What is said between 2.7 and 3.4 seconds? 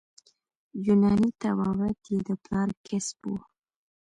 کسب وو.